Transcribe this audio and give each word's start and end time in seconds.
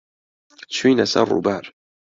چووینە 0.73 1.05
سەر 1.11 1.25
ڕووبار. 1.31 1.63